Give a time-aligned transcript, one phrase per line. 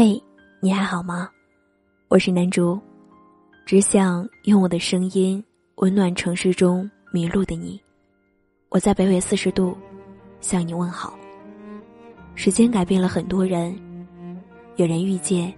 [0.00, 0.22] 嘿，
[0.60, 1.28] 你还好吗？
[2.06, 2.80] 我是南竹，
[3.66, 5.44] 只想用我的声音
[5.78, 7.82] 温暖城市中迷路的你。
[8.68, 9.76] 我在北纬四十度
[10.40, 11.18] 向你问好。
[12.36, 13.76] 时间改变了很多人，
[14.76, 15.52] 有人遇见，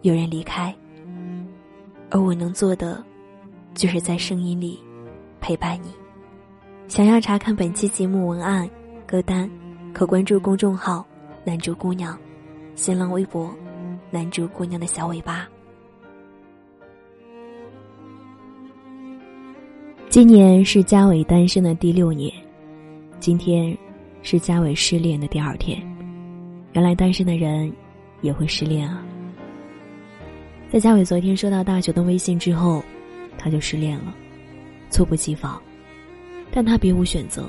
[0.00, 0.74] 有人离开，
[2.08, 3.04] 而我能做的，
[3.74, 4.82] 就是在声音里
[5.38, 5.92] 陪伴你。
[6.88, 8.66] 想要查看本期节目文案、
[9.06, 9.50] 歌单，
[9.92, 11.06] 可关注公众号
[11.44, 12.18] “南竹姑娘”。
[12.76, 13.54] 新浪微博，
[14.10, 15.48] 男主姑娘的小尾巴。
[20.08, 22.32] 今年是嘉伟单身的第六年，
[23.20, 23.76] 今天
[24.22, 25.80] 是嘉伟失恋的第二天。
[26.72, 27.72] 原来单身的人
[28.22, 29.04] 也会失恋啊！
[30.68, 32.82] 在嘉伟昨天收到大雄的微信之后，
[33.38, 34.12] 他就失恋了，
[34.90, 35.62] 猝不及防。
[36.50, 37.48] 但他别无选择。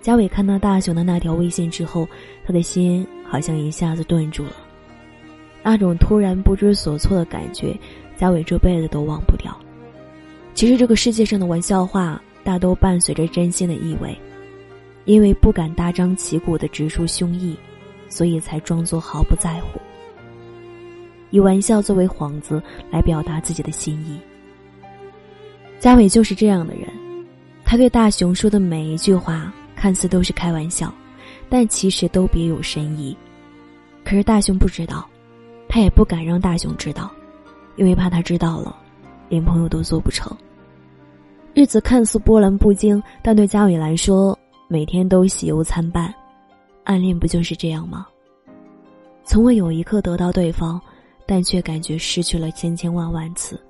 [0.00, 2.08] 嘉伟看到大雄的那条微信之后，
[2.46, 3.06] 他的心。
[3.28, 4.52] 好像一下子顿住了，
[5.62, 7.78] 那种突然不知所措的感觉，
[8.16, 9.54] 嘉伟这辈子都忘不掉。
[10.54, 14.18] 其实这个世界上的玩笑话，大都伴随着真心的意味，
[15.04, 17.54] 因为不敢大张旗鼓的直抒胸臆，
[18.08, 19.78] 所以才装作毫不在乎，
[21.30, 24.18] 以玩笑作为幌子来表达自己的心意。
[25.78, 26.88] 嘉伟就是这样的人，
[27.64, 30.92] 他对大雄说的每一句话，看似都是开玩笑。
[31.48, 33.16] 但其实都别有深意，
[34.04, 35.06] 可是大雄不知道，
[35.68, 37.10] 他也不敢让大雄知道，
[37.76, 38.76] 因为怕他知道了，
[39.28, 40.36] 连朋友都做不成。
[41.54, 44.38] 日子看似波澜不惊，但对嘉伟来说，
[44.68, 46.14] 每天都喜忧参半。
[46.84, 48.06] 暗恋不就是这样吗？
[49.24, 50.80] 从未有一刻得到对方，
[51.26, 53.60] 但却感觉失去了千千万万次。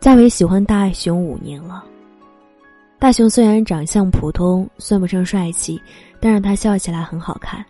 [0.00, 1.84] 嘉伟喜欢大雄五年了。
[3.02, 5.82] 大雄虽然长相普通，算不上帅气，
[6.20, 7.66] 但是他笑起来很好看。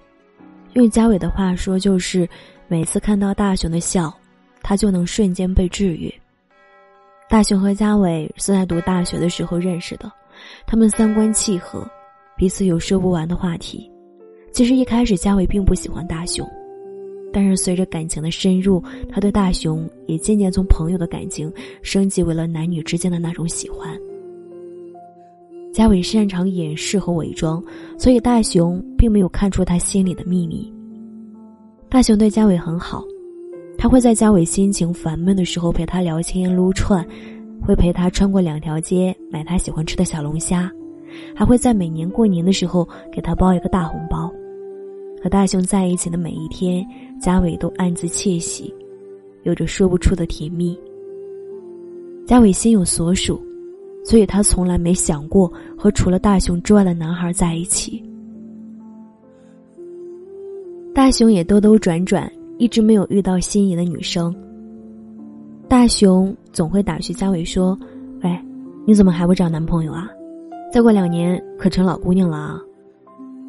[0.75, 2.29] 用嘉伟的话说，就是
[2.69, 4.13] 每次看到大雄的笑，
[4.61, 6.13] 他就能瞬间被治愈。
[7.31, 10.13] 大雄和嘉伟是在读大学的时候认识的，
[10.67, 11.91] 他们三观契合，
[12.37, 13.91] 彼此有说不完的话题。
[14.53, 16.47] 其实一开始嘉伟并不喜欢大雄，
[17.33, 21.51] 但是随着感情的深入，他对大雄也渐渐从朋友的感情
[21.81, 23.99] 升级为了男女之间的那种喜欢。
[25.73, 27.63] 嘉伟擅长掩饰和伪装，
[27.97, 30.71] 所以大雄并没有看出他心里的秘密。
[31.89, 33.03] 大雄对嘉伟很好，
[33.79, 37.03] 他会在嘉伟心情烦闷的时候陪他聊天撸串，
[37.63, 40.71] 会陪他穿过两条街买他喜欢吃的小龙虾，
[41.35, 44.31] 还会在每年过年的时候给他包一个大红包。
[45.23, 46.87] 和大雄在一起的每一天，
[47.19, 48.75] 嘉伟都暗自窃喜，
[49.45, 50.79] 有着说不出的甜蜜。
[52.27, 53.41] 嘉伟心有所属。
[54.05, 58.03] 所以他从来没想过和除了大雄之外的男孩在一起。
[60.95, 64.35] 大雄也兜兜转转，一直没有遇到心仪的女生。
[65.69, 67.79] 大雄总会打趣嘉伟说
[68.23, 68.39] ：“喂，
[68.85, 70.11] 你怎么还不找男朋友啊？
[70.71, 72.61] 再过两年可成老姑娘了啊！”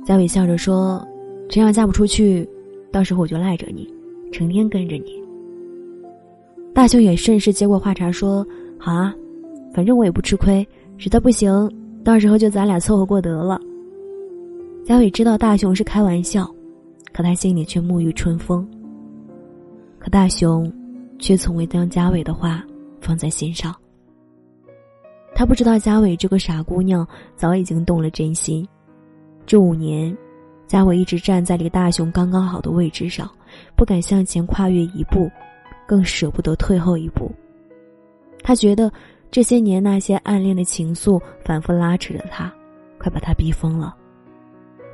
[0.06, 1.06] 嘉伟笑着说
[1.50, 2.48] ：“真要嫁不出去，
[2.92, 3.94] 到时候我就赖着你，
[4.32, 5.22] 成天跟着你。”
[6.74, 8.46] 大雄也顺势接过话茬说
[8.80, 9.14] ：“好啊。”
[9.74, 10.66] 反正我也不吃亏，
[10.98, 11.52] 实在不行，
[12.04, 13.60] 到时候就咱俩凑合过得了。
[14.86, 16.48] 佳伟知道大雄是开玩笑，
[17.12, 18.70] 可他心里却沐浴春风。
[19.98, 20.72] 可大雄，
[21.18, 22.64] 却从未将佳伟的话
[23.02, 23.76] 放在心上。
[25.34, 28.68] 他不知道佳伟这个傻姑娘早已经动了真心。
[29.46, 30.16] 这五年，
[30.68, 33.28] 佳伟一直站在离大雄刚刚好的位置上，
[33.76, 35.28] 不敢向前跨越一步，
[35.88, 37.32] 更舍不得退后一步。
[38.44, 38.92] 他觉得。
[39.34, 42.54] 这些年，那些暗恋的情愫反复拉扯着他，
[43.00, 43.96] 快把他逼疯了。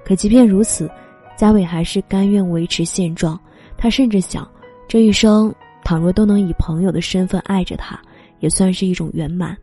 [0.05, 0.89] 可即便如此，
[1.35, 3.37] 嘉伟还是甘愿维持现状。
[3.77, 4.49] 他甚至想，
[4.87, 8.01] 这一生倘若都能以朋友的身份爱着他，
[8.39, 9.57] 也算是一种圆满。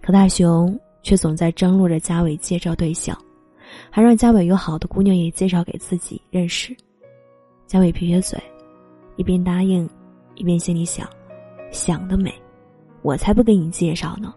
[0.00, 3.14] 可大雄却总在张罗着嘉伟介绍对象，
[3.90, 6.74] 还让嘉伟有好的姑娘也介绍给自己认识。
[7.66, 8.42] 嘉伟撇撇嘴，
[9.16, 9.86] 一边答应，
[10.34, 11.06] 一边心里想：
[11.70, 12.32] 想得美。
[13.06, 14.34] 我才不给你介绍呢。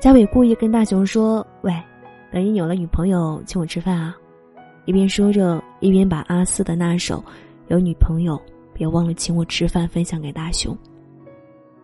[0.00, 1.70] 嘉伟故意跟大雄说：“喂，
[2.32, 4.16] 等你有了女朋友，请我吃饭啊！”
[4.86, 7.22] 一边说着，一边把阿四的那首
[7.68, 8.40] “有女朋友
[8.72, 10.74] 别忘了请我吃饭”分享给大雄。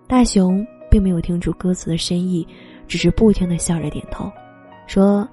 [0.06, 2.46] 大雄并没有听出歌词的深意，
[2.88, 4.32] 只是不停的笑着点头，
[4.86, 5.28] 说：“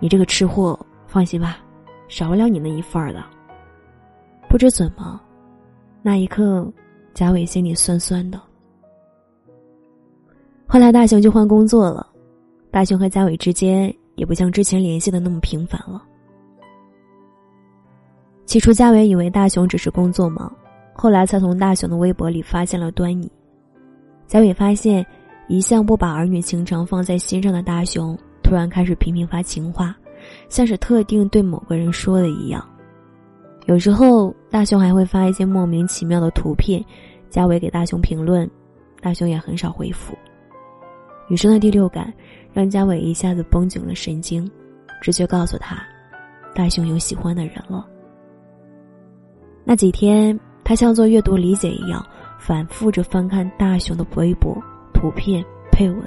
[0.00, 0.76] 你这个吃货，
[1.06, 1.58] 放心吧，
[2.08, 3.24] 少不了你那一份儿的。”
[4.50, 5.20] 不知怎么，
[6.02, 6.68] 那一刻，
[7.14, 8.49] 嘉伟心里酸酸的。
[10.72, 12.06] 后来大雄就换工作了，
[12.70, 16.00] 大雄和嘉伟之间也不像之前联系的那么频繁了。
[18.46, 20.50] 起初，嘉伟以为大雄只是工作忙，
[20.92, 23.28] 后来才从大雄的微博里发现了端倪。
[24.28, 25.04] 嘉伟发现，
[25.48, 29.92] 一向不把儿女情长放在心上的大雄，突然开始频频发情话，
[30.48, 32.64] 像是特定对某个人说的一样。
[33.66, 36.80] 有时候，大雄还会发一些莫名其妙的图片，
[37.28, 38.48] 嘉伟给大雄评论，
[39.00, 40.16] 大雄也很少回复。
[41.30, 42.12] 女生的第六感
[42.52, 44.50] 让嘉伟一下子绷紧了神经，
[45.00, 45.80] 直觉告诉他，
[46.52, 47.86] 大雄有喜欢的人了。
[49.62, 52.04] 那几天，他像做阅读理解一样，
[52.40, 54.60] 反复着翻看大雄的微博、
[54.92, 56.02] 图片、配文，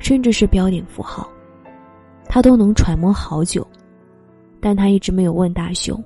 [0.00, 1.30] 甚至是标点符号，
[2.24, 3.64] 他都能揣摩好久。
[4.60, 6.02] 但他一直没有问大雄，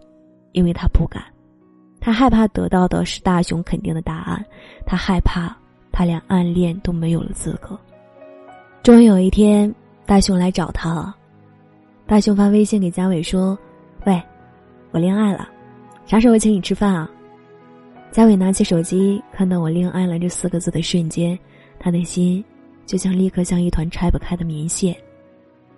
[0.53, 1.23] 因为他不敢，
[2.00, 4.44] 他害怕得到的是大雄肯定的答案，
[4.85, 5.56] 他害怕
[5.91, 7.79] 他连暗恋都没有了资格。
[8.82, 9.72] 终于有一天，
[10.06, 11.14] 大雄来找他了。
[12.06, 13.58] 大雄发微信给佳伟说
[14.06, 14.22] ：“喂，
[14.92, 15.48] 我恋爱了。”
[16.06, 17.10] 啥时候请你吃饭啊？
[18.10, 21.38] 佳伟拿起手机，看到我恋爱了这四个字的瞬间，
[21.78, 22.42] 他的心
[22.86, 24.96] 就像立刻像一团拆不开的棉线。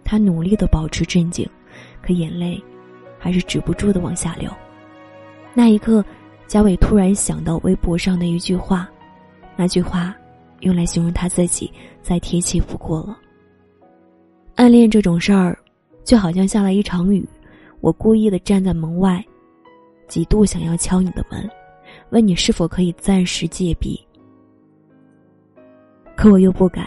[0.05, 1.49] 他努力的保持镇静，
[2.01, 2.63] 可眼泪
[3.19, 4.49] 还是止不住的往下流。
[5.53, 6.05] 那一刻，
[6.47, 8.89] 佳伟突然想到微博上的一句话，
[9.57, 10.15] 那句话
[10.61, 13.19] 用来形容他自己再贴切不过了。
[14.57, 15.59] 暗恋这种事儿，
[16.05, 17.27] 就好像下了一场雨，
[17.81, 19.25] 我故意的站在门外。
[20.07, 21.49] 几度想要敲你的门，
[22.11, 24.05] 问你是否可以暂时借笔，
[26.17, 26.85] 可我又不敢，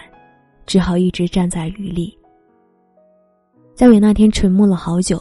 [0.66, 2.18] 只好一直站在雨里。
[3.74, 5.20] 佳伟那天沉默了好久，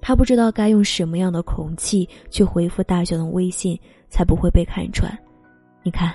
[0.00, 3.78] 他不知道该用什么样的口气去回复大雄的微信，
[4.08, 5.10] 才不会被看穿。
[5.84, 6.12] 你看，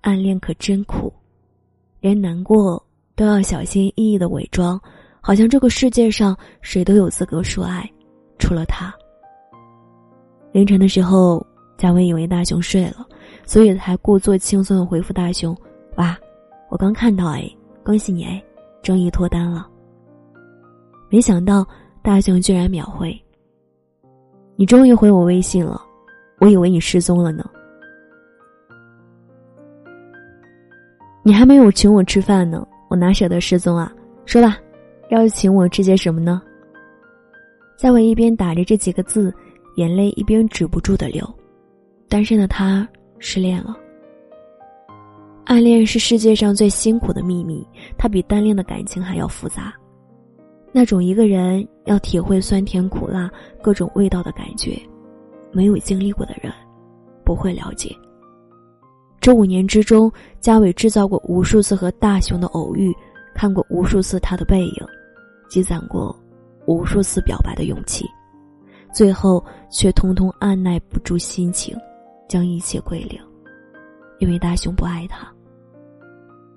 [0.00, 1.12] 暗恋可真苦，
[2.04, 2.84] 连难过
[3.16, 4.78] 都要小心翼翼的伪装，
[5.22, 7.90] 好像这个世界上谁都有资格说爱，
[8.38, 8.94] 除了他。
[10.52, 11.42] 凌晨的时候，
[11.78, 13.06] 佳伟以为大雄睡了，
[13.46, 15.56] 所以才故作轻松的回复大雄
[15.96, 16.14] ：“哇，
[16.68, 17.50] 我刚看到哎，
[17.82, 18.44] 恭喜你哎，
[18.82, 19.66] 终于脱单了。”
[21.08, 21.66] 没想到
[22.02, 23.18] 大雄居然秒回
[24.56, 25.80] ：“你终于回我微信了，
[26.38, 27.48] 我以为你失踪了呢。
[31.24, 33.92] 你还没有请我吃饭呢，我哪舍得失踪啊？
[34.26, 34.58] 说吧，
[35.10, 36.40] 要请我吃些什么呢？”
[37.76, 39.34] 在我一边打着这几个字。
[39.76, 41.28] 眼泪一边止不住的流，
[42.08, 42.88] 单身的他
[43.18, 43.76] 失恋了。
[45.46, 47.66] 暗恋是世界上最辛苦的秘密，
[47.98, 49.74] 它比单恋的感情还要复杂。
[50.70, 53.28] 那种一个人要体会酸甜苦辣
[53.60, 54.80] 各种味道的感觉，
[55.50, 56.52] 没有经历过的人
[57.24, 57.92] 不会了解。
[59.24, 62.94] 这五年之中，嘉伟制造过无数次和大雄的偶遇，
[63.34, 64.86] 看过无数次他的背影，
[65.48, 66.14] 积攒过
[66.66, 68.04] 无数次表白的勇气。
[68.92, 71.74] 最后却通通按耐不住心情，
[72.28, 73.18] 将一切归零，
[74.18, 75.26] 因为大雄不爱他。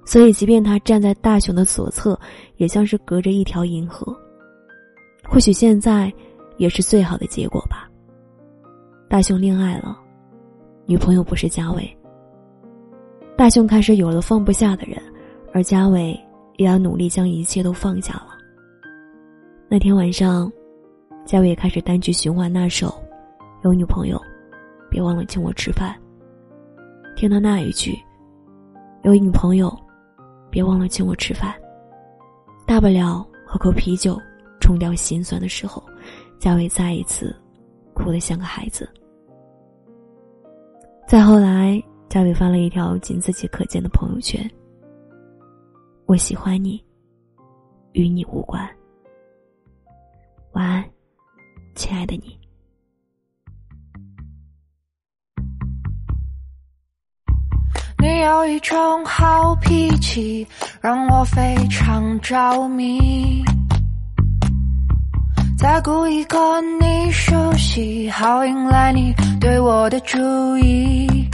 [0.05, 2.19] 所以，即便他站在大雄的左侧，
[2.57, 4.13] 也像是隔着一条银河。
[5.23, 6.13] 或许现在
[6.57, 7.89] 也是最好的结果吧。
[9.09, 9.97] 大雄恋爱了，
[10.85, 11.96] 女朋友不是嘉伟。
[13.37, 14.99] 大雄开始有了放不下的人，
[15.53, 16.19] 而嘉伟
[16.55, 18.29] 也要努力将一切都放下了。
[19.69, 20.51] 那天晚上。
[21.25, 22.87] 嘉伟开始单曲循环那首
[23.61, 24.17] 《有女朋友，
[24.89, 25.93] 别忘了请我吃饭》。
[27.17, 27.99] 听到那一句
[29.03, 29.69] “有女朋友，
[30.49, 31.53] 别忘了请我吃饭”，
[32.65, 34.17] 大不了喝口啤酒
[34.61, 35.83] 冲掉心酸的时候，
[36.39, 37.35] 嘉伟再一次
[37.93, 38.89] 哭得像个孩子。
[41.09, 41.83] 再后来，
[42.17, 44.41] 嘉伟发了一条仅自己可见的朋友圈
[46.07, 46.83] ：“我喜欢你，
[47.91, 48.67] 与你无关。”
[50.53, 50.83] 晚安。
[51.75, 52.35] 亲爱的你，
[57.99, 60.47] 你有一种好脾气，
[60.81, 63.43] 让我非常着迷。
[65.55, 70.17] 在故意跟你熟悉，好引来你对我的注
[70.57, 71.29] 意，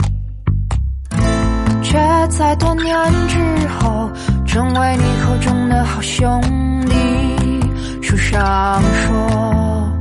[1.94, 2.92] 却在多年
[3.28, 4.10] 之后，
[4.44, 6.40] 成为你口中的好兄
[6.88, 8.02] 弟。
[8.02, 9.92] 书上说。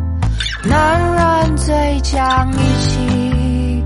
[0.63, 3.85] 男人最讲义气，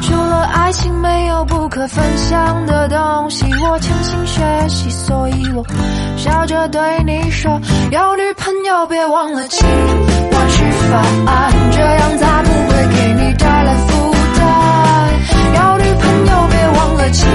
[0.00, 3.44] 除了爱情没有不可分享的东西。
[3.64, 5.66] 我潜心学习，所以我
[6.16, 13.59] 笑着对你说：有女朋友别忘了请我吃饭，这样才不会给你带
[17.00, 17.26] 了请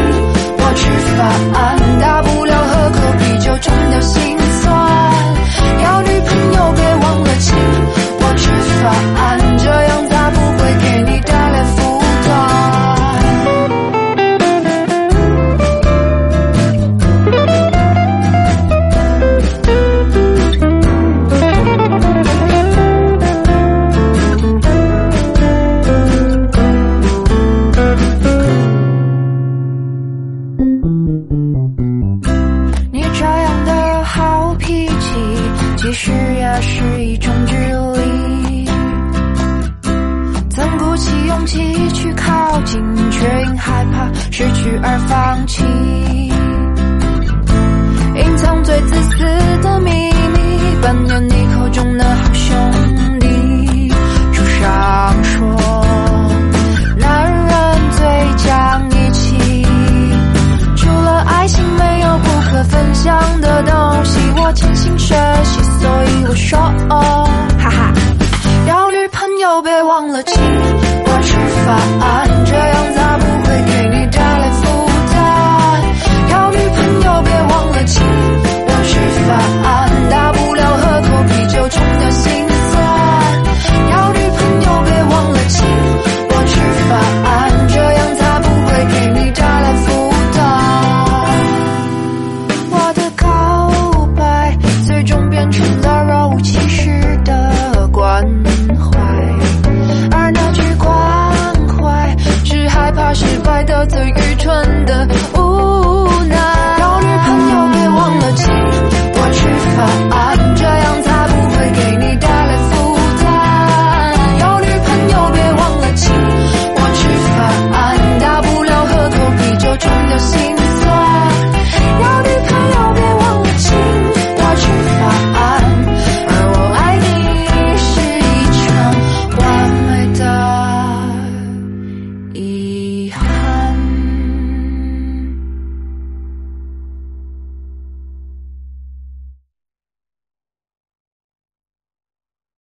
[0.58, 0.82] 我吃
[1.18, 4.38] 饭，大不了喝口啤酒冲掉心
[51.06, 51.35] 3년